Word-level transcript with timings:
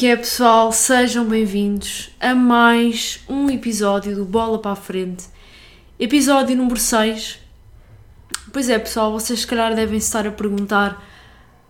que 0.00 0.06
é, 0.06 0.16
pessoal? 0.16 0.72
Sejam 0.72 1.26
bem-vindos 1.26 2.08
a 2.18 2.34
mais 2.34 3.20
um 3.28 3.50
episódio 3.50 4.16
do 4.16 4.24
Bola 4.24 4.58
para 4.58 4.70
a 4.70 4.74
Frente, 4.74 5.26
episódio 5.98 6.56
número 6.56 6.80
6. 6.80 7.38
Pois 8.50 8.70
é, 8.70 8.78
pessoal, 8.78 9.12
vocês 9.12 9.40
se 9.40 9.46
calhar 9.46 9.74
devem 9.74 9.98
estar 9.98 10.26
a 10.26 10.30
perguntar: 10.30 11.06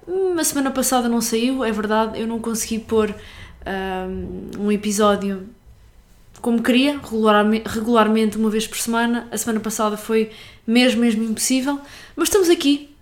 "Hum, 0.06 0.36
a 0.38 0.44
semana 0.44 0.70
passada 0.70 1.08
não 1.08 1.20
saiu, 1.20 1.64
é 1.64 1.72
verdade, 1.72 2.20
eu 2.20 2.26
não 2.28 2.38
consegui 2.38 2.78
pôr 2.78 3.12
um, 3.66 4.66
um 4.66 4.70
episódio 4.70 5.48
como 6.40 6.62
queria, 6.62 7.00
regularmente, 7.02 7.68
regularmente, 7.68 8.36
uma 8.38 8.48
vez 8.48 8.64
por 8.64 8.78
semana. 8.78 9.26
A 9.32 9.36
semana 9.36 9.58
passada 9.58 9.96
foi 9.96 10.30
mesmo, 10.64 11.00
mesmo 11.00 11.24
impossível, 11.24 11.80
mas 12.14 12.28
estamos 12.28 12.48
aqui 12.48 12.94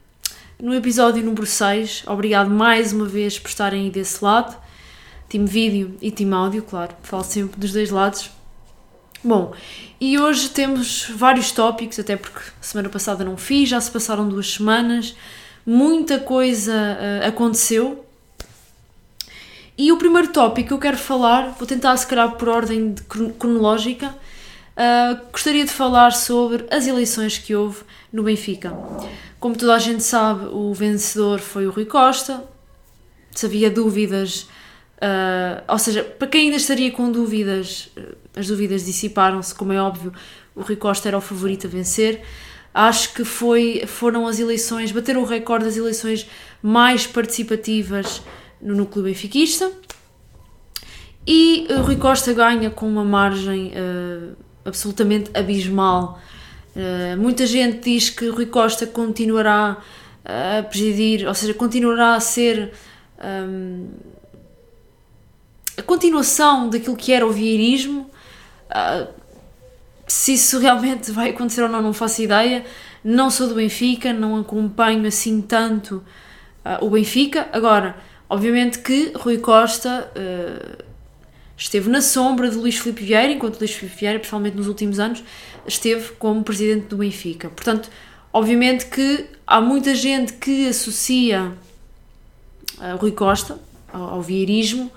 no 0.59 0.75
episódio 0.75 1.23
número 1.23 1.45
6. 1.45 2.05
Obrigado 2.07 2.49
mais 2.49 2.95
uma 2.95 3.05
vez 3.05 3.39
por 3.39 3.51
estarem 3.51 3.83
aí 3.83 3.91
desse 3.91 4.25
lado. 4.25 4.68
Time 5.29 5.47
vídeo 5.47 5.97
e 6.01 6.11
time 6.11 6.35
áudio, 6.35 6.63
claro, 6.63 6.95
falo 7.03 7.23
sempre 7.23 7.61
dos 7.61 7.73
dois 7.73 7.91
lados. 7.91 8.31
Bom, 9.23 9.53
e 10.01 10.19
hoje 10.19 10.49
temos 10.49 11.11
vários 11.15 11.53
tópicos, 11.53 11.99
até 11.99 12.17
porque 12.17 12.41
semana 12.61 12.89
passada 12.89 13.25
não 13.25 13.37
fiz, 13.37 13.69
já 13.69 13.81
se 13.81 13.91
passaram 13.91 14.29
duas 14.29 14.53
semanas, 14.53 15.15
muita 15.67 16.19
coisa 16.19 16.73
uh, 16.73 17.29
aconteceu. 17.29 18.05
E 19.77 19.93
o 19.93 19.99
primeiro 19.99 20.29
tópico 20.29 20.69
que 20.69 20.75
eu 20.75 20.79
quero 20.79 20.97
falar, 20.97 21.51
vou 21.59 21.67
tentar 21.67 21.97
se 21.97 22.07
calhar 22.07 22.37
por 22.37 22.49
ordem 22.49 22.93
de 22.95 23.03
cron- 23.03 23.31
cronológica, 23.33 24.09
uh, 24.09 25.31
gostaria 25.31 25.65
de 25.65 25.73
falar 25.73 26.13
sobre 26.13 26.65
as 26.71 26.87
eleições 26.87 27.37
que 27.37 27.55
houve 27.55 27.83
no 28.13 28.23
Benfica. 28.23 28.73
Como 29.39 29.57
toda 29.57 29.75
a 29.75 29.79
gente 29.79 30.03
sabe, 30.03 30.47
o 30.47 30.73
vencedor 30.73 31.39
foi 31.41 31.67
o 31.67 31.71
Rui 31.71 31.85
Costa. 31.85 32.43
Se 33.33 33.47
havia 33.47 33.71
dúvidas, 33.71 34.49
uh, 35.03 35.63
ou 35.69 35.79
seja, 35.79 36.05
para 36.05 36.29
quem 36.29 36.47
ainda 36.47 36.57
estaria 36.57 36.91
com 36.91 37.11
dúvidas, 37.11 37.91
as 38.37 38.47
dúvidas 38.47 38.85
dissiparam-se, 38.85 39.55
como 39.55 39.73
é 39.73 39.81
óbvio, 39.81 40.13
o 40.55 40.63
Rui 40.63 40.77
Costa 40.77 41.09
era 41.09 41.19
o 41.19 41.21
favorito 41.21 41.67
a 41.67 41.71
vencer. 41.71 42.23
Acho 42.75 43.15
que 43.15 43.25
foi, 43.25 43.85
foram 43.87 44.27
as 44.27 44.39
eleições, 44.39 44.93
bateram 44.93 45.23
o 45.23 45.25
recorde 45.25 45.65
das 45.65 45.77
eleições 45.77 46.29
mais 46.63 47.07
participativas 47.07 48.23
no 48.61 48.75
núcleo 48.75 49.05
benfiquista. 49.05 49.71
E 51.27 51.67
o 51.71 51.83
Rui 51.83 51.97
Costa 51.97 52.33
ganha 52.33 52.71
com 52.71 52.89
uma 52.89 53.05
margem 53.05 53.69
uh, 53.69 54.37
absolutamente 54.65 55.31
abismal. 55.35 56.21
Uh, 56.75 57.21
muita 57.21 57.47
gente 57.47 57.81
diz 57.81 58.11
que 58.11 58.29
Rui 58.29 58.47
Costa 58.47 58.87
continuará 58.87 59.79
a 60.25 60.63
presidir, 60.63 61.27
ou 61.27 61.35
seja, 61.35 61.55
continuará 61.55 62.15
a 62.15 62.21
ser 62.21 62.73
um, 63.19 63.89
a 65.79 65.83
continuação 65.83 66.69
daquilo 66.69 66.97
que 66.97 67.13
era 67.13 67.25
o 67.27 67.31
vieirismo. 67.31 68.11
Uh, 68.69 69.09
se 70.07 70.35
isso 70.35 70.59
realmente 70.59 71.13
vai 71.13 71.31
acontecer 71.31 71.63
ou 71.63 71.69
não, 71.69 71.81
não 71.81 71.93
faço 71.93 72.21
ideia. 72.21 72.65
Não 73.05 73.31
sou 73.31 73.47
do 73.47 73.55
Benfica, 73.55 74.13
não 74.13 74.37
acompanho 74.37 75.07
assim 75.07 75.41
tanto 75.41 76.03
uh, 76.65 76.85
o 76.85 76.91
Benfica. 76.91 77.49
Agora, 77.53 77.97
obviamente 78.29 78.81
que 78.81 79.13
Rui 79.15 79.39
Costa 79.39 80.11
uh, 80.17 80.85
esteve 81.57 81.89
na 81.89 82.01
sombra 82.01 82.51
de 82.51 82.57
Luís 82.57 82.77
Filipe 82.77 83.05
Vieira, 83.05 83.33
enquanto 83.33 83.59
Luís 83.59 83.73
Filipe 83.73 83.97
Vieira, 83.97 84.19
principalmente 84.19 84.57
nos 84.57 84.67
últimos 84.67 84.99
anos, 84.99 85.23
esteve 85.67 86.11
como 86.19 86.43
presidente 86.43 86.87
do 86.87 86.97
Benfica. 86.97 87.51
Portanto, 87.51 87.89
obviamente 88.33 88.87
que 88.87 89.27
há 89.47 89.61
muita 89.61 89.95
gente 89.95 90.33
que 90.35 90.69
associa 90.69 91.53
Rui 92.99 93.13
Costa 93.13 93.59
ao, 93.93 94.15
ao 94.15 94.23
vieirismo, 94.23 94.91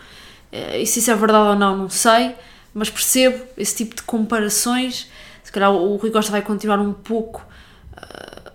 e 0.52 0.86
se 0.86 1.00
isso 1.00 1.12
é 1.12 1.16
verdade 1.16 1.50
ou 1.50 1.56
não, 1.56 1.78
não 1.78 1.90
sei, 1.90 2.36
mas 2.74 2.90
percebo 2.90 3.44
esse 3.58 3.76
tipo 3.76 3.96
de 3.96 4.04
comparações. 4.04 5.10
Se 5.44 5.52
calhar 5.52 5.72
o 5.72 5.96
Rui 5.96 6.12
Costa 6.12 6.32
vai 6.32 6.42
continuar 6.42 6.80
um 6.80 6.94
pouco 6.94 7.46
uh, 7.94 8.52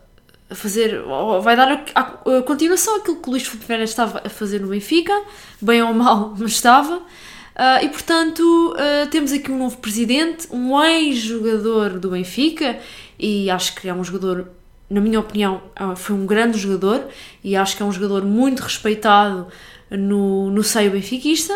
a 0.48 0.54
fazer, 0.54 1.02
vai 1.42 1.56
dar 1.56 1.72
a, 1.72 2.00
a, 2.00 2.38
a 2.38 2.42
continuação 2.42 2.96
àquilo 2.96 3.16
que 3.16 3.28
o 3.28 3.30
Luís 3.32 3.46
Filipe 3.46 3.66
Vieira 3.66 3.84
estava 3.84 4.22
a 4.24 4.28
fazer 4.28 4.60
no 4.60 4.68
Benfica, 4.68 5.12
bem 5.60 5.82
ou 5.82 5.92
mal, 5.92 6.34
mas 6.38 6.52
estava. 6.52 6.96
Uh, 6.98 7.82
e 7.82 7.88
portanto, 7.88 8.42
uh, 8.74 9.08
temos 9.10 9.32
aqui 9.32 9.50
um 9.50 9.58
novo 9.58 9.78
presidente, 9.78 10.46
um 10.50 10.78
ex-jogador 10.82 11.98
do 11.98 12.10
Benfica, 12.10 12.78
e 13.18 13.50
acho 13.50 13.74
que 13.74 13.88
é 13.88 13.94
um 13.94 14.04
jogador, 14.04 14.48
na 14.88 15.00
minha 15.00 15.18
opinião, 15.18 15.62
foi 15.96 16.14
um 16.14 16.26
grande 16.26 16.58
jogador, 16.58 17.08
e 17.42 17.56
acho 17.56 17.76
que 17.76 17.82
é 17.82 17.86
um 17.86 17.92
jogador 17.92 18.24
muito 18.24 18.60
respeitado 18.60 19.48
no, 19.90 20.50
no 20.50 20.62
seio 20.62 20.90
benfiquista. 20.90 21.52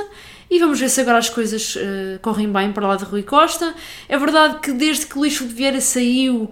E 0.50 0.58
vamos 0.58 0.80
ver 0.80 0.88
se 0.88 1.00
agora 1.00 1.18
as 1.18 1.30
coisas 1.30 1.76
uh, 1.76 2.18
correm 2.20 2.50
bem 2.50 2.72
para 2.72 2.86
lá 2.86 2.96
de 2.96 3.04
Rui 3.04 3.22
Costa. 3.22 3.72
É 4.08 4.18
verdade 4.18 4.58
que 4.58 4.72
desde 4.72 5.06
que 5.06 5.16
Luís 5.16 5.36
Filipe 5.36 5.54
Vieira 5.54 5.80
saiu, 5.80 6.50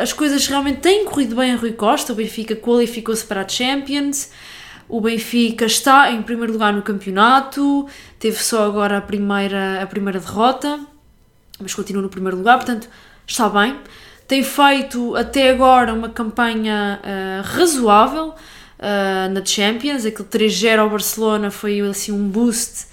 as 0.00 0.12
coisas 0.12 0.46
realmente 0.46 0.80
têm 0.80 1.04
corrido 1.04 1.34
bem 1.34 1.52
a 1.52 1.56
Rui 1.56 1.72
Costa. 1.72 2.12
O 2.12 2.16
Benfica 2.16 2.54
qualificou-se 2.54 3.24
para 3.24 3.42
a 3.42 3.48
Champions. 3.48 4.30
O 4.88 5.00
Benfica 5.00 5.66
está 5.66 6.12
em 6.12 6.22
primeiro 6.22 6.52
lugar 6.52 6.72
no 6.72 6.80
campeonato, 6.80 7.86
teve 8.18 8.42
só 8.42 8.64
agora 8.64 8.98
a 8.98 9.00
primeira, 9.00 9.82
a 9.82 9.86
primeira 9.86 10.18
derrota, 10.18 10.80
mas 11.60 11.74
continua 11.74 12.02
no 12.02 12.08
primeiro 12.08 12.38
lugar, 12.38 12.56
portanto 12.56 12.88
está 13.26 13.48
bem. 13.50 13.76
Tem 14.28 14.42
feito 14.42 15.16
até 15.16 15.50
agora 15.50 15.94
uma 15.94 16.10
campanha 16.10 17.00
uh, 17.02 17.42
razoável 17.42 18.28
uh, 18.28 19.32
na 19.32 19.42
Champions, 19.42 20.04
aquele 20.04 20.28
3-0 20.28 20.80
ao 20.80 20.90
Barcelona 20.90 21.50
foi 21.50 21.80
assim 21.80 22.12
um 22.12 22.28
boost 22.28 22.88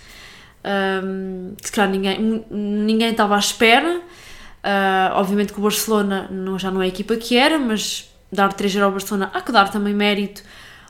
um, 1.03 1.53
que 1.61 1.67
se 1.67 1.73
calhar 1.73 1.91
ninguém, 1.91 2.45
ninguém 2.49 3.11
estava 3.11 3.35
à 3.35 3.39
espera. 3.39 3.97
Uh, 3.97 5.11
obviamente 5.15 5.51
que 5.51 5.59
o 5.59 5.61
Barcelona 5.61 6.29
não, 6.31 6.57
já 6.57 6.71
não 6.71 6.81
é 6.81 6.85
a 6.85 6.87
equipa 6.87 7.17
que 7.17 7.35
era, 7.35 7.59
mas 7.59 8.09
dar 8.31 8.53
3-0 8.53 8.83
ao 8.83 8.91
Barcelona 8.91 9.29
há 9.33 9.41
que 9.41 9.51
dar 9.51 9.69
também 9.69 9.93
mérito 9.93 10.41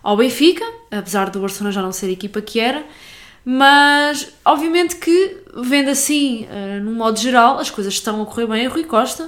ao 0.03 0.16
Benfica, 0.16 0.63
apesar 0.91 1.31
do 1.31 1.39
Barcelona 1.39 1.72
já 1.72 1.81
não 1.81 1.91
ser 1.91 2.06
a 2.06 2.12
equipa 2.12 2.39
que 2.39 2.59
era, 2.59 2.85
mas 3.44 4.31
obviamente 4.45 4.95
que, 4.97 5.38
vendo 5.57 5.89
assim, 5.89 6.45
uh, 6.45 6.83
no 6.83 6.91
modo 6.91 7.19
geral, 7.19 7.57
as 7.57 7.72
coisas 7.72 7.94
estão 7.94 8.22
a 8.22 8.25
correr 8.27 8.45
bem. 8.45 8.67
A 8.67 8.69
Rui 8.69 8.83
Costa 8.83 9.27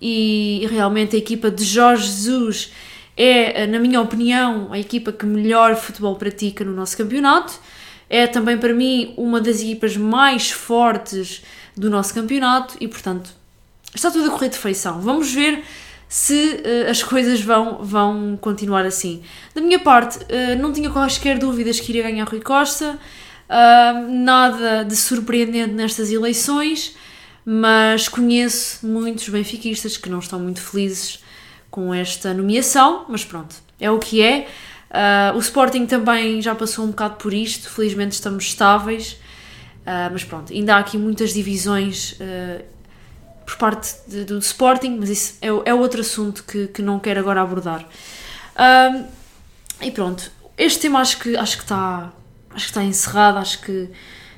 e 0.00 0.66
realmente 0.70 1.16
a 1.16 1.18
equipa 1.18 1.50
de 1.50 1.64
Jorge 1.64 2.06
Jesus 2.06 2.72
é, 3.16 3.66
na 3.66 3.78
minha 3.78 4.00
opinião, 4.00 4.72
a 4.72 4.78
equipa 4.78 5.10
que 5.10 5.24
melhor 5.24 5.74
futebol 5.74 6.16
pratica 6.16 6.64
no 6.64 6.72
nosso 6.72 6.96
campeonato. 6.96 7.58
É 8.08 8.26
também 8.26 8.58
para 8.58 8.72
mim 8.72 9.14
uma 9.16 9.40
das 9.40 9.60
equipas 9.60 9.96
mais 9.96 10.50
fortes 10.50 11.42
do 11.76 11.90
nosso 11.90 12.14
campeonato 12.14 12.76
e, 12.80 12.86
portanto, 12.86 13.30
está 13.94 14.10
tudo 14.10 14.28
a 14.28 14.30
correr 14.30 14.50
de 14.50 14.58
feição. 14.58 15.00
Vamos 15.00 15.32
ver 15.32 15.64
se 16.08 16.34
uh, 16.34 16.90
as 16.90 17.02
coisas 17.02 17.40
vão, 17.40 17.78
vão 17.82 18.38
continuar 18.40 18.84
assim. 18.84 19.22
Da 19.54 19.60
minha 19.60 19.78
parte, 19.78 20.18
uh, 20.18 20.60
não 20.60 20.72
tinha 20.72 20.88
quaisquer 20.90 21.38
dúvidas 21.38 21.80
que 21.80 21.90
iria 21.90 22.02
ganhar 22.02 22.24
Rui 22.28 22.40
Costa, 22.40 22.96
uh, 23.48 24.12
nada 24.12 24.84
de 24.84 24.94
surpreendente 24.94 25.72
nestas 25.72 26.12
eleições, 26.12 26.94
mas 27.48 28.08
conheço 28.08 28.84
muitos 28.84 29.28
benfiquistas 29.28 29.96
que 29.96 30.10
não 30.10 30.18
estão 30.18 30.40
muito 30.40 30.60
felizes 30.60 31.22
com 31.70 31.94
esta 31.94 32.34
nomeação, 32.34 33.06
mas 33.08 33.24
pronto, 33.24 33.54
é 33.78 33.88
o 33.88 34.00
que 34.00 34.20
é. 34.20 34.48
o 35.32 35.38
Sporting 35.38 35.86
também 35.86 36.42
já 36.42 36.56
passou 36.56 36.84
um 36.84 36.88
bocado 36.88 37.14
por 37.14 37.32
isto, 37.32 37.70
felizmente 37.70 38.14
estamos 38.14 38.46
estáveis, 38.46 39.16
mas 40.10 40.24
pronto, 40.24 40.52
ainda 40.52 40.74
há 40.74 40.78
aqui 40.78 40.98
muitas 40.98 41.32
divisões 41.32 42.18
por 43.44 43.56
parte 43.58 43.94
de, 44.08 44.24
do 44.24 44.38
Sporting, 44.40 44.96
mas 44.98 45.08
isso 45.08 45.34
é, 45.40 45.46
é 45.46 45.74
outro 45.74 46.00
assunto 46.00 46.42
que, 46.42 46.66
que 46.66 46.82
não 46.82 46.98
quero 46.98 47.20
agora 47.20 47.42
abordar. 47.42 47.86
E 49.80 49.90
pronto, 49.92 50.32
este 50.58 50.80
tema 50.80 51.00
acho 51.00 51.18
que 51.20 51.36
acho 51.36 51.58
que 51.58 51.62
está 51.62 52.10
acho 52.50 52.64
que 52.64 52.70
está 52.70 52.82
encerrado, 52.82 53.38
acho 53.38 53.60
que 53.60 53.90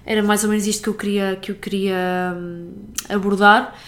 era 0.08 0.22
mais 0.22 0.43
ou 0.43 0.49
menos 0.49 0.66
isto 0.66 0.84
que 0.84 0.88
eu 0.88 0.94
queria 0.94 1.37
que 1.37 1.50
eu 1.50 1.55
queria 1.55 2.34
um, 2.34 2.72
abordar. 3.10 3.78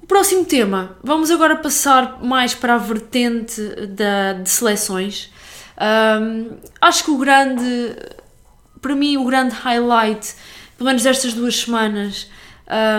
O 0.00 0.06
próximo 0.06 0.44
tema, 0.44 0.96
vamos 1.02 1.32
agora 1.32 1.56
passar 1.56 2.22
mais 2.22 2.54
para 2.54 2.76
a 2.76 2.78
vertente 2.78 3.60
da, 3.86 4.34
de 4.34 4.48
seleções. 4.48 5.32
Um, 5.76 6.58
acho 6.80 7.04
que 7.04 7.10
o 7.10 7.18
grande, 7.18 7.96
para 8.80 8.94
mim, 8.94 9.16
o 9.16 9.24
grande 9.24 9.52
highlight, 9.56 10.32
pelo 10.76 10.86
menos 10.86 11.02
destas 11.02 11.34
duas 11.34 11.56
semanas, 11.56 12.30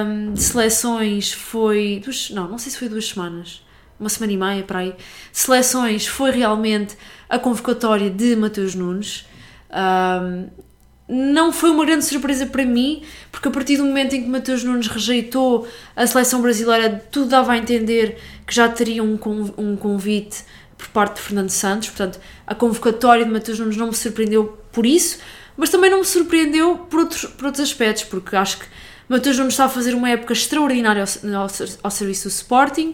um, 0.06 0.34
de 0.34 0.42
seleções 0.42 1.32
foi. 1.32 2.02
Duas, 2.04 2.30
não, 2.30 2.50
não 2.50 2.58
sei 2.58 2.74
se 2.74 2.78
foi 2.78 2.90
duas 2.90 3.08
semanas, 3.08 3.66
uma 3.98 4.10
semana 4.10 4.34
e 4.34 4.38
meia 4.38 4.64
para 4.64 4.80
aí. 4.80 4.96
Seleções 5.32 6.06
foi 6.06 6.32
realmente 6.32 6.98
a 7.30 7.40
convocatória 7.40 8.10
de 8.10 8.36
Mateus 8.36 8.76
Nunes. 8.76 9.26
Um, 9.72 10.69
não 11.10 11.52
foi 11.52 11.72
uma 11.72 11.84
grande 11.84 12.06
surpresa 12.06 12.46
para 12.46 12.64
mim, 12.64 13.02
porque 13.32 13.48
a 13.48 13.52
partir 13.52 13.78
do 13.78 13.84
momento 13.84 14.16
em 14.16 14.22
que 14.22 14.30
Mateus 14.30 14.64
Nunes 14.64 14.88
rejeitou 14.88 15.68
a 15.96 16.06
seleção 16.06 16.40
brasileira, 16.40 17.04
tudo 17.12 17.30
dava 17.30 17.54
a 17.54 17.58
entender 17.58 18.20
que 18.46 18.54
já 18.54 18.70
teria 18.70 19.04
um, 19.04 19.18
convite 19.18 20.46
por 20.78 20.88
parte 20.90 21.16
de 21.16 21.22
Fernando 21.22 21.50
Santos. 21.50 21.90
Portanto, 21.90 22.20
a 22.46 22.54
convocatória 22.54 23.26
de 23.26 23.32
Mateus 23.32 23.58
Nunes 23.58 23.76
não 23.76 23.88
me 23.88 23.96
surpreendeu 23.96 24.58
por 24.72 24.86
isso, 24.86 25.18
mas 25.58 25.72
também 25.72 25.90
não 25.90 26.00
me 26.00 26.06
surpreendeu 26.06 26.78
por 26.78 27.00
outros, 27.00 27.26
por 27.26 27.48
outros 27.48 27.64
aspectos, 27.64 28.04
porque 28.04 28.36
acho 28.36 28.60
que 28.60 28.66
Matheus 29.10 29.38
Nunes 29.40 29.54
está 29.54 29.66
a 29.66 29.70
fazer 29.70 29.96
uma 29.96 30.12
época 30.12 30.34
extraordinária 30.34 31.04
ao, 31.04 31.42
ao, 31.42 31.48
ao 31.84 31.92
serviço 31.92 32.30
do 32.30 32.32
Sporting, 32.32 32.94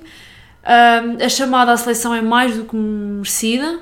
um, 0.65 1.23
a 1.23 1.29
chamada 1.29 1.73
à 1.73 1.77
seleção 1.77 2.15
é 2.15 2.21
mais 2.21 2.56
do 2.56 2.63
que 2.63 2.75
merecida, 2.75 3.79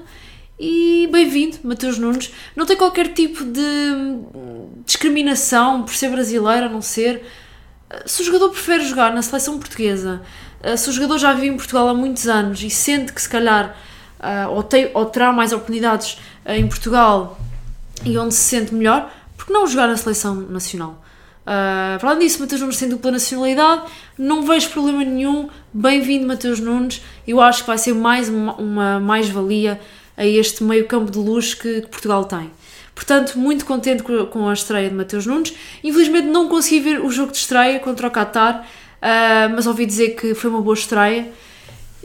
e 0.59 1.07
bem-vindo, 1.11 1.57
Matheus 1.63 1.97
Nunes. 1.97 2.31
Não 2.55 2.65
tem 2.65 2.77
qualquer 2.77 3.13
tipo 3.13 3.43
de 3.43 3.61
discriminação 4.85 5.83
por 5.83 5.93
ser 5.93 6.09
brasileiro, 6.09 6.65
a 6.65 6.69
não 6.69 6.81
ser. 6.81 7.25
Se 8.05 8.21
o 8.21 8.25
jogador 8.25 8.49
prefere 8.49 8.85
jogar 8.85 9.13
na 9.13 9.21
seleção 9.21 9.57
portuguesa, 9.57 10.21
se 10.77 10.89
o 10.89 10.93
jogador 10.93 11.17
já 11.17 11.33
vive 11.33 11.47
em 11.47 11.57
Portugal 11.57 11.87
há 11.89 11.93
muitos 11.93 12.27
anos 12.27 12.61
e 12.63 12.69
sente 12.69 13.13
que 13.13 13.21
se 13.21 13.29
calhar 13.29 13.75
ou, 14.49 14.63
tem, 14.63 14.89
ou 14.93 15.05
terá 15.05 15.31
mais 15.31 15.51
oportunidades 15.51 16.17
em 16.45 16.67
Portugal 16.67 17.39
e 18.05 18.17
onde 18.17 18.33
se 18.33 18.41
sente 18.41 18.73
melhor, 18.73 19.11
porque 19.37 19.51
não 19.51 19.67
jogar 19.67 19.87
na 19.87 19.97
seleção 19.97 20.35
nacional? 20.35 21.03
Uh, 21.43 21.99
para 21.99 22.11
além 22.11 22.19
disso, 22.19 22.39
Mateus 22.39 22.61
Nunes 22.61 22.77
tem 22.77 22.87
dupla 22.87 23.11
nacionalidade, 23.11 23.83
não 24.17 24.43
vejo 24.43 24.69
problema 24.69 25.03
nenhum. 25.03 25.49
Bem-vindo, 25.73 26.25
Mateus 26.25 26.59
Nunes. 26.59 27.01
Eu 27.27 27.41
acho 27.41 27.61
que 27.61 27.67
vai 27.67 27.77
ser 27.77 27.93
mais 27.93 28.29
uma, 28.29 28.55
uma 28.55 28.99
mais-valia 29.01 29.79
a 30.17 30.25
este 30.25 30.63
meio-campo 30.63 31.11
de 31.11 31.17
luz 31.17 31.53
que, 31.53 31.81
que, 31.81 31.87
Portugal 31.87 32.25
tem. 32.25 32.51
Portanto, 32.93 33.37
muito 33.37 33.65
contente 33.65 34.03
com 34.03 34.47
a 34.47 34.53
estreia 34.53 34.89
de 34.89 34.95
Mateus 34.95 35.25
Nunes. 35.25 35.53
Infelizmente, 35.83 36.27
não 36.27 36.47
consegui 36.47 36.79
ver 36.79 37.03
o 37.03 37.09
jogo 37.09 37.31
de 37.31 37.37
estreia 37.37 37.79
contra 37.79 38.07
o 38.07 38.11
Qatar, 38.11 38.61
uh, 38.61 39.55
mas 39.55 39.65
ouvi 39.65 39.85
dizer 39.85 40.09
que 40.09 40.35
foi 40.35 40.49
uma 40.49 40.61
boa 40.61 40.75
estreia. 40.75 41.31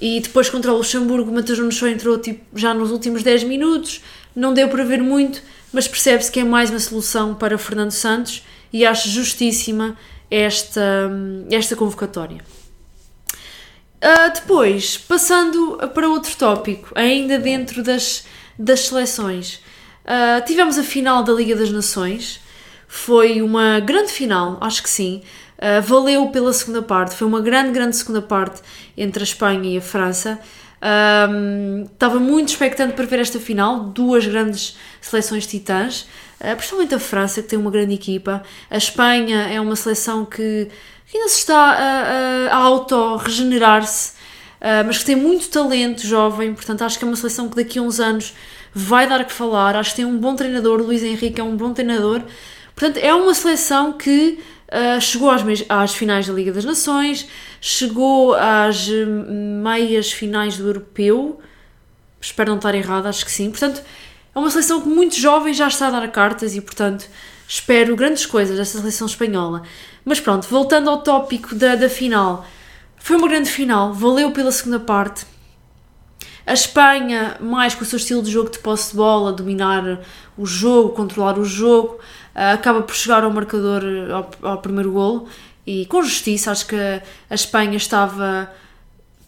E 0.00 0.20
depois 0.20 0.48
contra 0.48 0.72
o 0.72 0.76
Luxemburgo, 0.78 1.30
Mateus 1.32 1.58
Nunes 1.58 1.76
só 1.76 1.86
entrou 1.86 2.18
tipo, 2.18 2.40
já 2.58 2.72
nos 2.72 2.90
últimos 2.90 3.22
10 3.22 3.44
minutos, 3.44 4.00
não 4.34 4.54
deu 4.54 4.68
para 4.68 4.84
ver 4.84 5.02
muito, 5.02 5.42
mas 5.72 5.86
percebe-se 5.88 6.30
que 6.30 6.40
é 6.40 6.44
mais 6.44 6.70
uma 6.70 6.78
solução 6.78 7.34
para 7.34 7.58
Fernando 7.58 7.90
Santos 7.90 8.44
e 8.72 8.86
acho 8.86 9.08
justíssima 9.08 9.96
esta, 10.30 11.10
esta 11.50 11.74
convocatória. 11.74 12.38
Uh, 13.98 14.32
depois, 14.32 14.96
passando 14.96 15.76
para 15.92 16.08
outro 16.08 16.36
tópico, 16.36 16.92
ainda 16.94 17.38
dentro 17.38 17.82
das, 17.82 18.24
das 18.56 18.80
seleções, 18.80 19.60
uh, 20.04 20.44
tivemos 20.46 20.78
a 20.78 20.84
final 20.84 21.24
da 21.24 21.32
Liga 21.32 21.56
das 21.56 21.70
Nações. 21.70 22.40
Foi 22.86 23.42
uma 23.42 23.80
grande 23.80 24.12
final, 24.12 24.56
acho 24.60 24.82
que 24.82 24.88
sim. 24.88 25.22
Uh, 25.58 25.82
valeu 25.82 26.28
pela 26.28 26.52
segunda 26.52 26.80
parte, 26.80 27.16
foi 27.16 27.26
uma 27.26 27.40
grande, 27.40 27.72
grande 27.72 27.96
segunda 27.96 28.22
parte 28.22 28.62
entre 28.96 29.20
a 29.20 29.24
Espanha 29.24 29.74
e 29.74 29.78
a 29.78 29.80
França. 29.80 30.38
Um, 30.80 31.88
estava 31.92 32.20
muito 32.20 32.50
expectante 32.50 32.94
para 32.94 33.04
ver 33.04 33.18
esta 33.18 33.40
final, 33.40 33.80
duas 33.86 34.24
grandes 34.24 34.76
seleções 35.00 35.44
titãs, 35.44 36.06
principalmente 36.56 36.94
a 36.94 36.98
França, 36.98 37.42
que 37.42 37.48
tem 37.48 37.58
uma 37.58 37.70
grande 37.70 37.94
equipa. 37.94 38.42
A 38.70 38.76
Espanha 38.76 39.48
é 39.48 39.60
uma 39.60 39.76
seleção 39.76 40.24
que, 40.24 40.68
ainda 41.12 41.28
se 41.28 41.38
está 41.38 41.56
a, 41.56 42.48
a, 42.52 42.56
auto-regenerar-se, 42.56 44.12
uh, 44.60 44.84
mas 44.86 44.98
que 44.98 45.04
tem 45.04 45.16
muito 45.16 45.48
talento 45.48 46.06
jovem, 46.06 46.54
portanto 46.54 46.82
acho 46.82 46.98
que 46.98 47.04
é 47.04 47.08
uma 47.08 47.16
seleção 47.16 47.48
que 47.48 47.56
daqui 47.56 47.78
a 47.78 47.82
uns 47.82 47.98
anos 47.98 48.34
vai 48.74 49.08
dar 49.08 49.24
que 49.24 49.32
falar. 49.32 49.76
Acho 49.76 49.90
que 49.90 49.96
tem 49.96 50.04
um 50.04 50.18
bom 50.18 50.34
treinador, 50.34 50.80
Luís 50.80 51.02
Henrique 51.02 51.40
é 51.40 51.44
um 51.44 51.56
bom 51.56 51.72
treinador. 51.72 52.22
Portanto, 52.74 52.98
é 52.98 53.12
uma 53.12 53.34
seleção 53.34 53.92
que 53.92 54.38
uh, 54.68 55.00
chegou 55.00 55.30
às, 55.30 55.42
às 55.68 55.94
finais 55.94 56.28
da 56.28 56.32
Liga 56.32 56.52
das 56.52 56.64
Nações, 56.64 57.26
chegou 57.60 58.34
às 58.34 58.88
meias 59.62 60.12
finais 60.12 60.56
do 60.56 60.68
Europeu, 60.68 61.40
espero 62.20 62.50
não 62.50 62.58
estar 62.58 62.74
errada, 62.74 63.08
acho 63.08 63.24
que 63.24 63.32
sim. 63.32 63.50
Portanto, 63.50 63.82
é 64.38 64.40
uma 64.40 64.50
seleção 64.50 64.80
que 64.80 64.88
muito 64.88 65.16
jovem 65.16 65.52
já 65.52 65.68
está 65.68 65.88
a 65.88 65.90
dar 65.90 66.08
cartas 66.08 66.54
e, 66.54 66.60
portanto, 66.60 67.06
espero 67.46 67.96
grandes 67.96 68.24
coisas 68.24 68.56
desta 68.56 68.78
seleção 68.78 69.06
espanhola. 69.06 69.62
Mas 70.04 70.20
pronto, 70.20 70.46
voltando 70.48 70.88
ao 70.88 71.02
tópico 71.02 71.54
da, 71.54 71.74
da 71.74 71.88
final, 71.88 72.46
foi 72.96 73.16
uma 73.16 73.28
grande 73.28 73.50
final, 73.50 73.92
valeu 73.92 74.30
pela 74.30 74.52
segunda 74.52 74.78
parte. 74.80 75.26
A 76.46 76.54
Espanha, 76.54 77.36
mais 77.40 77.74
com 77.74 77.82
o 77.82 77.86
seu 77.86 77.98
estilo 77.98 78.22
de 78.22 78.30
jogo 78.30 78.48
de 78.48 78.58
posse 78.58 78.92
de 78.92 78.96
bola, 78.96 79.32
dominar 79.32 80.00
o 80.36 80.46
jogo, 80.46 80.90
controlar 80.90 81.38
o 81.38 81.44
jogo, 81.44 81.98
eh, 82.34 82.52
acaba 82.52 82.80
por 82.80 82.94
chegar 82.94 83.22
ao 83.22 83.30
marcador 83.30 83.82
ao, 84.10 84.50
ao 84.50 84.58
primeiro 84.58 84.92
golo 84.92 85.28
e 85.66 85.84
com 85.84 86.02
justiça, 86.02 86.50
acho 86.50 86.66
que 86.66 86.76
a 86.76 87.34
Espanha 87.34 87.76
estava, 87.76 88.50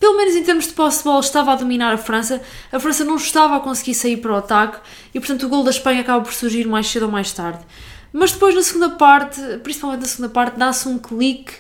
pelo 0.01 0.17
menos 0.17 0.35
em 0.35 0.43
termos 0.43 0.67
de 0.67 0.73
posse 0.73 0.99
de 0.99 1.05
bola, 1.05 1.21
estava 1.21 1.53
a 1.53 1.55
dominar 1.55 1.93
a 1.93 1.99
França. 1.99 2.41
A 2.73 2.81
França 2.81 3.05
não 3.05 3.17
estava 3.17 3.57
a 3.57 3.61
conseguir 3.61 3.95
sair 3.95 4.17
para 4.17 4.33
o 4.33 4.37
ataque 4.37 4.79
e, 5.15 5.21
portanto, 5.21 5.45
o 5.45 5.49
gol 5.49 5.63
da 5.63 5.71
Espanha 5.71 6.01
acaba 6.01 6.25
por 6.25 6.33
surgir 6.33 6.67
mais 6.67 6.87
cedo 6.87 7.05
ou 7.05 7.13
mais 7.13 7.31
tarde. 7.33 7.61
Mas 8.11 8.33
depois, 8.33 8.55
na 8.55 8.63
segunda 8.63 8.91
parte, 8.91 9.41
principalmente 9.63 10.01
na 10.01 10.07
segunda 10.09 10.31
parte, 10.31 10.59
dá-se 10.59 10.89
um 10.89 10.99
clique 10.99 11.53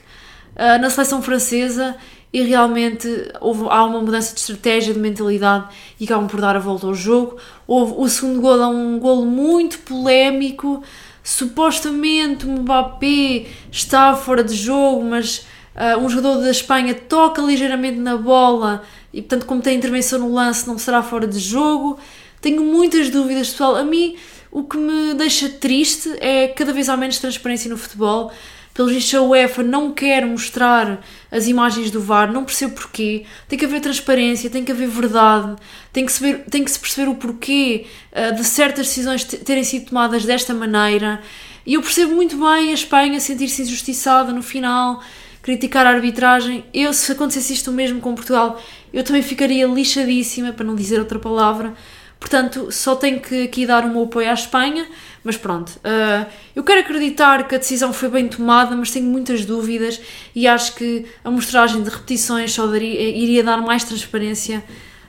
uh, 0.57 0.81
na 0.81 0.89
seleção 0.89 1.21
francesa 1.21 1.95
e 2.33 2.43
realmente 2.43 3.07
houve, 3.41 3.67
há 3.69 3.85
uma 3.85 4.01
mudança 4.01 4.33
de 4.33 4.41
estratégia, 4.41 4.95
de 4.95 5.01
mentalidade 5.01 5.67
e 6.01 6.05
acabam 6.05 6.27
por 6.27 6.41
dar 6.41 6.57
a 6.57 6.61
volta 6.61 6.87
ao 6.87 6.95
jogo. 6.95 7.37
Houve, 7.67 7.95
o 7.99 8.09
segundo 8.09 8.41
gol 8.41 8.61
é 8.61 8.67
um 8.67 8.99
gol 8.99 9.27
muito 9.27 9.81
polémico 9.81 10.83
supostamente 11.23 12.47
o 12.47 12.51
Mbappé 12.51 13.47
está 13.71 14.15
fora 14.15 14.43
de 14.43 14.55
jogo, 14.55 15.05
mas 15.05 15.47
uh, 15.75 15.99
um 15.99 16.09
jogador 16.09 16.41
da 16.41 16.51
Espanha 16.51 16.95
toca 16.95 17.43
ligeiramente 17.43 17.99
na 17.99 18.17
bola 18.17 18.83
e, 19.13 19.21
portanto, 19.21 19.47
como 19.47 19.61
tem 19.61 19.77
intervenção 19.77 20.19
no 20.19 20.33
lance, 20.33 20.67
não 20.67 20.79
será 20.79 21.03
fora 21.03 21.27
de 21.27 21.39
jogo. 21.39 21.99
Tenho 22.41 22.63
muitas 22.63 23.11
dúvidas, 23.11 23.51
pessoal. 23.51 23.77
A 23.77 23.85
mim, 23.85 24.17
o 24.51 24.65
que 24.65 24.77
me 24.77 25.15
deixa 25.15 25.49
triste 25.49 26.11
é 26.21 26.49
cada 26.49 26.73
vez 26.73 26.89
há 26.89 26.97
menos 26.97 27.19
transparência 27.19 27.71
no 27.71 27.77
futebol 27.77 28.33
pelos 28.73 28.93
vistos 28.93 29.15
a 29.15 29.23
UEFA 29.23 29.63
não 29.63 29.93
quer 29.93 30.25
mostrar 30.25 31.05
as 31.31 31.47
imagens 31.47 31.91
do 31.91 32.01
VAR, 32.01 32.33
não 32.33 32.45
percebo 32.45 32.75
porquê. 32.75 33.25
Tem 33.49 33.59
que 33.59 33.65
haver 33.65 33.81
transparência, 33.81 34.49
tem 34.49 34.65
que 34.65 34.73
haver 34.73 34.89
verdade, 34.89 35.57
tem 35.93 36.07
que 36.07 36.13
se, 36.13 36.35
tem 36.51 36.65
que 36.65 36.71
se 36.71 36.79
perceber 36.79 37.11
o 37.11 37.15
porquê 37.15 37.87
uh, 38.13 38.35
de 38.35 38.45
certas 38.45 38.87
decisões 38.87 39.25
terem 39.25 39.65
sido 39.65 39.87
tomadas 39.87 40.25
desta 40.25 40.55
maneira. 40.55 41.21
E 41.67 41.75
eu 41.75 41.83
percebo 41.83 42.15
muito 42.15 42.37
bem 42.37 42.71
a 42.71 42.73
Espanha 42.73 43.21
sentir-se 43.21 43.63
injustiçada 43.63 44.33
no 44.33 44.43
final, 44.43 45.03
criticar 45.43 45.87
a 45.87 45.91
arbitragem. 45.91 46.65
Eu, 46.73 46.93
se 46.93 47.13
acontecesse 47.13 47.53
isto 47.53 47.73
mesmo 47.73 48.01
com 48.01 48.15
Portugal, 48.15 48.61
eu 48.93 49.03
também 49.05 49.23
ficaria 49.23 49.67
lixadíssima, 49.67 50.53
para 50.53 50.65
não 50.65 50.75
dizer 50.75 50.99
outra 50.99 51.19
palavra. 51.19 51.75
Portanto, 52.21 52.71
só 52.71 52.95
tenho 52.95 53.19
que 53.19 53.45
aqui 53.45 53.67
dar 53.67 53.87
meu 53.87 54.03
apoio 54.03 54.29
à 54.29 54.35
Espanha, 54.35 54.87
mas 55.25 55.39
pronto. 55.39 55.71
Uh, 55.77 56.31
eu 56.55 56.63
quero 56.63 56.81
acreditar 56.81 57.49
que 57.49 57.55
a 57.55 57.59
decisão 57.59 57.95
foi 57.95 58.11
bem 58.11 58.29
tomada, 58.29 58.77
mas 58.77 58.91
tenho 58.91 59.07
muitas 59.07 59.47
dúvidas 59.47 59.99
e 60.35 60.47
acho 60.47 60.75
que 60.75 61.07
a 61.25 61.31
mostragem 61.31 61.83
de 61.83 61.89
repetições 61.89 62.53
só 62.53 62.67
daria, 62.67 63.09
iria 63.09 63.43
dar 63.43 63.63
mais 63.63 63.85
transparência 63.85 64.63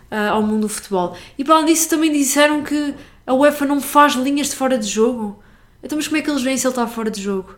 uh, 0.09 0.31
ao 0.31 0.41
mundo 0.41 0.61
do 0.61 0.69
futebol. 0.69 1.17
E 1.37 1.43
para 1.43 1.55
além 1.55 1.65
disso, 1.65 1.89
também 1.89 2.13
disseram 2.13 2.63
que 2.63 2.93
a 3.27 3.33
UEFA 3.33 3.65
não 3.65 3.81
faz 3.81 4.13
linhas 4.13 4.49
de 4.49 4.55
fora 4.55 4.77
de 4.77 4.87
jogo. 4.87 5.43
Então, 5.83 5.97
mas 5.97 6.07
como 6.07 6.17
é 6.17 6.21
que 6.21 6.29
eles 6.29 6.41
veem 6.41 6.57
se 6.57 6.65
ele 6.65 6.71
está 6.71 6.87
fora 6.87 7.11
de 7.11 7.21
jogo? 7.21 7.55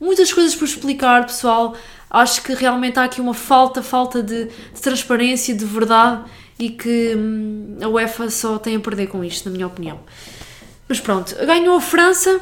Muitas 0.00 0.32
coisas 0.32 0.54
por 0.54 0.64
explicar, 0.64 1.26
pessoal. 1.26 1.76
Acho 2.08 2.42
que 2.42 2.54
realmente 2.54 2.98
há 2.98 3.04
aqui 3.04 3.20
uma 3.20 3.34
falta, 3.34 3.82
falta 3.82 4.22
de, 4.22 4.46
de 4.46 4.80
transparência, 4.80 5.54
de 5.54 5.64
verdade 5.64 6.24
e 6.60 6.68
que 6.68 7.14
hum, 7.16 7.78
a 7.80 7.88
UEFA 7.88 8.28
só 8.28 8.58
tem 8.58 8.76
a 8.76 8.80
perder 8.80 9.06
com 9.06 9.24
isto, 9.24 9.48
na 9.48 9.54
minha 9.54 9.66
opinião. 9.66 9.98
Mas 10.86 11.00
pronto, 11.00 11.34
ganhou 11.46 11.76
a 11.76 11.80
França, 11.80 12.38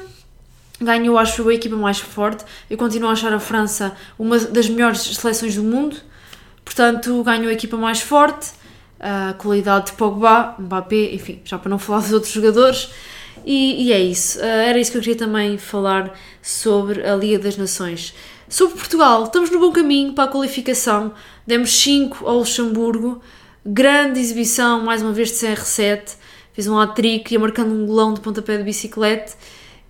ganhou, 0.81 1.17
acho 1.17 1.41
eu, 1.43 1.49
a 1.49 1.55
equipa 1.55 1.77
mais 1.77 2.01
forte. 2.01 2.45
Eu 2.69 2.77
continuo 2.77 3.09
a 3.09 3.13
achar 3.13 3.33
a 3.33 3.39
França 3.39 3.97
uma 4.19 4.37
das 4.39 4.69
melhores 4.69 5.03
seleções 5.03 5.55
do 5.55 5.63
mundo, 5.63 5.97
portanto, 6.65 7.23
ganhou 7.23 7.49
a 7.49 7.53
equipa 7.53 7.77
mais 7.77 8.01
forte. 8.01 8.59
A 9.01 9.35
qualidade 9.35 9.87
de 9.87 9.93
Pogba, 9.93 10.57
Mbappé, 10.59 11.15
enfim, 11.15 11.41
já 11.45 11.57
para 11.57 11.71
não 11.71 11.79
falar 11.79 12.01
dos 12.01 12.13
outros 12.13 12.33
jogadores. 12.33 12.91
E, 13.45 13.87
e 13.87 13.93
é 13.93 14.01
isso, 14.01 14.41
era 14.41 14.79
isso 14.79 14.91
que 14.91 14.99
eu 14.99 15.03
queria 15.03 15.17
também 15.17 15.57
falar 15.59 16.19
sobre 16.43 17.07
a 17.07 17.15
Liga 17.17 17.39
das 17.39 17.57
Nações. 17.57 18.15
Sobre 18.49 18.77
Portugal, 18.77 19.25
estamos 19.25 19.51
no 19.51 19.59
bom 19.59 19.73
caminho 19.73 20.13
para 20.13 20.25
a 20.25 20.29
qualificação. 20.29 21.13
Demos 21.47 21.71
5 21.71 22.27
ao 22.27 22.39
Luxemburgo, 22.39 23.23
Grande 23.71 24.19
exibição, 24.19 24.83
mais 24.83 25.03
uma 25.03 25.13
vez, 25.13 25.29
de 25.29 25.35
CR7. 25.35 26.17
Fiz 26.55 26.67
um 26.67 26.79
hat-trick, 26.79 27.33
ia 27.33 27.39
marcando 27.39 27.71
um 27.71 27.85
golão 27.85 28.15
de 28.15 28.21
pontapé 28.21 28.57
de 28.57 28.63
bicicleta. 28.63 29.35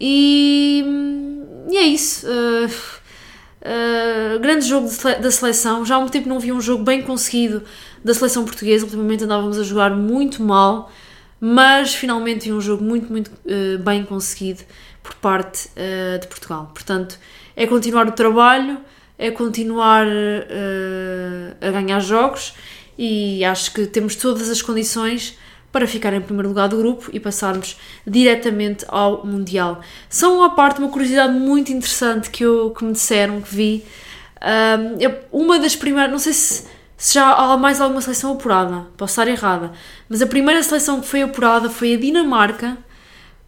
E, 0.01 0.85
e 1.71 1.77
é 1.77 1.83
isso. 1.83 2.27
Uh, 2.27 2.67
uh, 3.63 4.41
grande 4.41 4.67
jogo 4.67 4.89
da 5.21 5.31
seleção. 5.31 5.85
Já 5.85 5.95
há 5.95 6.01
muito 6.01 6.13
tempo 6.13 6.29
não 6.29 6.41
vi 6.41 6.51
um 6.51 6.61
jogo 6.61 6.83
bem 6.83 7.03
conseguido 7.03 7.63
da 8.05 8.13
seleção 8.13 8.45
portuguesa. 8.45 8.85
Ultimamente 8.85 9.23
andávamos 9.23 9.57
a 9.59 9.63
jogar 9.63 9.95
muito 9.95 10.43
mal, 10.43 10.91
mas 11.41 11.95
finalmente 11.95 12.53
um 12.53 12.61
jogo 12.61 12.83
muito, 12.83 13.11
muito 13.11 13.29
uh, 13.29 13.79
bem 13.79 14.05
conseguido 14.05 14.63
por 15.03 15.15
parte 15.15 15.71
de 16.21 16.27
Portugal. 16.27 16.71
Portanto, 16.75 17.19
é 17.57 17.67
continuar 17.67 18.07
o 18.07 18.13
trabalho, 18.13 18.79
é 19.17 19.31
continuar 19.31 20.07
a 21.63 21.71
ganhar 21.71 21.99
jogos 22.01 22.53
e 22.99 23.43
acho 23.43 23.73
que 23.73 23.87
temos 23.87 24.17
todas 24.17 24.51
as 24.51 24.61
condições 24.61 25.39
para 25.71 25.87
ficar 25.87 26.13
em 26.15 26.21
primeiro 26.21 26.49
lugar 26.49 26.69
do 26.69 26.77
grupo 26.77 27.11
e 27.13 27.21
passarmos 27.21 27.79
diretamente 28.07 28.85
ao 28.89 29.25
Mundial. 29.27 29.81
São 30.09 30.39
uma 30.39 30.55
parte, 30.55 30.79
uma 30.79 30.89
curiosidade 30.89 31.33
muito 31.33 31.71
interessante 31.71 32.31
que, 32.31 32.45
eu, 32.45 32.71
que 32.71 32.85
me 32.85 32.93
disseram, 32.93 33.41
que 33.41 33.55
vi. 33.55 33.85
Um, 35.33 35.43
uma 35.45 35.59
das 35.59 35.77
primeiras, 35.77 36.11
não 36.11 36.19
sei 36.19 36.33
se, 36.33 36.65
se, 36.99 37.15
já 37.15 37.33
há 37.33 37.57
mais 37.57 37.81
alguma 37.81 38.01
seleção 38.01 38.33
apurada, 38.33 38.89
posso 38.97 39.13
estar 39.13 39.31
errada, 39.31 39.71
mas 40.09 40.21
a 40.21 40.27
primeira 40.27 40.61
seleção 40.65 41.01
que 41.01 41.07
foi 41.07 41.23
apurada 41.23 41.71
foi 41.71 41.95
a 41.95 41.97
Dinamarca, 41.97 42.77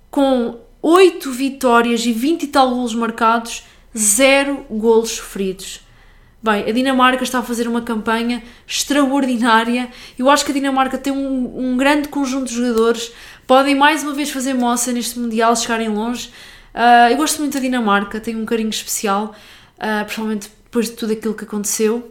com 0.09 0.61
8 0.81 1.31
vitórias 1.33 2.07
e 2.07 2.13
20 2.13 2.45
e 2.45 2.47
tal 2.47 2.71
golos 2.71 2.95
marcados, 2.95 3.65
0 3.97 4.67
golos 4.71 5.11
sofridos. 5.11 5.81
Bem, 6.41 6.63
a 6.63 6.73
Dinamarca 6.73 7.25
está 7.25 7.41
a 7.41 7.43
fazer 7.43 7.67
uma 7.67 7.83
campanha 7.83 8.43
extraordinária. 8.67 9.91
Eu 10.19 10.31
acho 10.31 10.45
que 10.45 10.53
a 10.53 10.55
Dinamarca 10.55 10.97
tem 10.97 11.13
um, 11.13 11.73
um 11.73 11.77
grande 11.77 12.09
conjunto 12.09 12.47
de 12.47 12.55
jogadores. 12.55 13.13
Podem 13.49 13.75
mais 13.75 14.03
uma 14.05 14.15
vez 14.15 14.31
fazer 14.31 14.55
moça 14.55 14.91
neste 14.91 15.19
Mundial, 15.19 15.55
chegarem 15.57 15.89
longe. 15.89 16.31
Uh, 16.73 17.11
eu 17.11 17.17
gosto 17.17 17.41
muito 17.41 17.55
da 17.55 17.61
Dinamarca, 17.61 18.21
tenho 18.21 18.39
um 18.39 18.47
carinho 18.47 18.71
especial, 18.71 19.35
uh, 19.77 20.05
principalmente 20.05 20.51
depois 20.65 20.87
de 20.87 20.93
tudo 20.93 21.13
aquilo 21.13 21.35
que 21.35 21.45
aconteceu. 21.45 22.11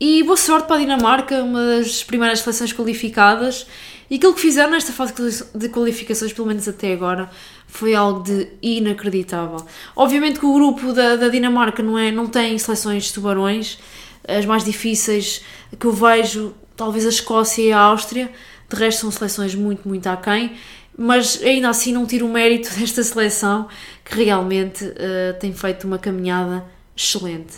E 0.00 0.22
boa 0.24 0.36
sorte 0.36 0.66
para 0.66 0.76
a 0.76 0.78
Dinamarca, 0.80 1.42
uma 1.42 1.78
das 1.78 2.02
primeiras 2.02 2.40
seleções 2.40 2.72
qualificadas. 2.72 3.66
E 4.10 4.16
aquilo 4.16 4.34
que 4.34 4.40
fizeram 4.40 4.72
nesta 4.72 4.92
fase 4.92 5.14
de 5.54 5.68
qualificações, 5.68 6.32
pelo 6.32 6.48
menos 6.48 6.68
até 6.68 6.92
agora, 6.92 7.30
foi 7.66 7.94
algo 7.94 8.22
de 8.22 8.48
inacreditável. 8.60 9.64
Obviamente 9.94 10.40
que 10.40 10.46
o 10.46 10.52
grupo 10.52 10.92
da, 10.92 11.16
da 11.16 11.28
Dinamarca 11.28 11.82
não, 11.82 11.98
é, 11.98 12.10
não 12.10 12.26
tem 12.26 12.58
seleções 12.58 13.04
de 13.04 13.14
tubarões, 13.14 13.78
as 14.26 14.44
mais 14.44 14.64
difíceis 14.64 15.42
que 15.78 15.86
eu 15.86 15.92
vejo, 15.92 16.54
talvez 16.76 17.06
a 17.06 17.10
Escócia 17.10 17.62
e 17.62 17.72
a 17.72 17.78
Áustria, 17.78 18.30
de 18.68 18.76
resto 18.76 19.02
são 19.02 19.10
seleções 19.10 19.54
muito, 19.54 19.88
muito 19.88 20.06
aquém, 20.08 20.52
mas 20.96 21.40
ainda 21.42 21.68
assim 21.68 21.92
não 21.92 22.04
tiro 22.06 22.26
o 22.26 22.28
mérito 22.28 22.68
desta 22.78 23.02
seleção 23.02 23.68
que 24.04 24.24
realmente 24.24 24.84
uh, 24.84 25.38
tem 25.38 25.52
feito 25.52 25.86
uma 25.86 25.98
caminhada 25.98 26.64
excelente. 26.96 27.54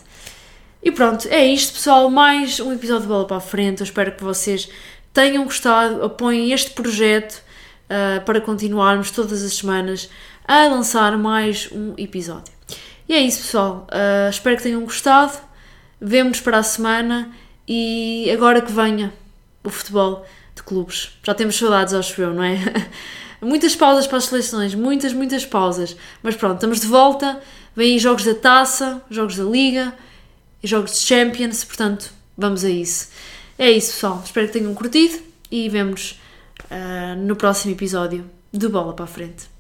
E 0.86 0.92
pronto, 0.92 1.26
é 1.26 1.44
isto 1.44 1.72
pessoal, 1.72 2.08
mais 2.08 2.60
um 2.60 2.72
episódio 2.72 3.02
de 3.02 3.08
Bola 3.08 3.26
para 3.26 3.38
a 3.38 3.40
Frente, 3.40 3.80
eu 3.80 3.84
espero 3.84 4.12
que 4.12 4.22
vocês 4.22 4.68
tenham 5.12 5.42
gostado, 5.42 6.04
apoiem 6.04 6.52
este 6.52 6.70
projeto 6.70 7.42
uh, 7.90 8.24
para 8.24 8.40
continuarmos 8.40 9.10
todas 9.10 9.42
as 9.42 9.54
semanas 9.54 10.08
a 10.46 10.68
lançar 10.68 11.18
mais 11.18 11.68
um 11.72 11.92
episódio. 11.98 12.54
E 13.08 13.14
é 13.14 13.18
isso, 13.18 13.42
pessoal. 13.42 13.88
Uh, 13.90 14.30
espero 14.30 14.56
que 14.58 14.62
tenham 14.62 14.80
gostado. 14.82 15.36
Vemo-nos 16.00 16.40
para 16.40 16.58
a 16.58 16.62
semana 16.62 17.32
e 17.66 18.30
agora 18.32 18.60
que 18.60 18.70
venha 18.70 19.12
o 19.64 19.70
futebol 19.70 20.24
de 20.54 20.62
clubes. 20.62 21.18
Já 21.24 21.34
temos 21.34 21.56
saudades, 21.56 21.94
acho 21.94 22.22
eu, 22.22 22.32
não 22.32 22.44
é? 22.44 22.60
muitas 23.42 23.74
pausas 23.74 24.06
para 24.06 24.18
as 24.18 24.26
seleções, 24.26 24.72
muitas, 24.72 25.12
muitas 25.12 25.44
pausas. 25.44 25.96
Mas 26.22 26.36
pronto, 26.36 26.54
estamos 26.54 26.78
de 26.78 26.86
volta. 26.86 27.42
Vêm 27.74 27.98
jogos 27.98 28.24
da 28.24 28.36
taça, 28.36 29.02
jogos 29.10 29.36
da 29.36 29.42
liga, 29.42 29.92
jogos 30.68 31.00
de 31.00 31.06
Champions, 31.06 31.64
portanto, 31.64 32.10
vamos 32.36 32.64
a 32.64 32.70
isso. 32.70 33.08
É 33.58 33.70
isso, 33.70 33.92
pessoal. 33.92 34.22
Espero 34.24 34.46
que 34.46 34.52
tenham 34.52 34.74
curtido 34.74 35.18
e 35.50 35.68
vemos 35.68 36.20
uh, 36.64 37.16
no 37.16 37.36
próximo 37.36 37.72
episódio 37.72 38.28
do 38.52 38.68
Bola 38.68 38.92
para 38.92 39.04
a 39.04 39.08
Frente. 39.08 39.55